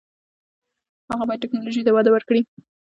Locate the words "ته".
1.85-1.91